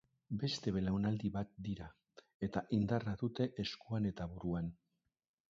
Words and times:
Beste 0.43 0.71
belaunaldi 0.77 1.29
bat 1.35 1.51
dira, 1.67 1.89
eta 2.49 2.65
indarra 2.79 3.15
dute 3.25 3.49
eskuan 3.67 4.11
eta 4.13 4.31
buruan. 4.35 4.75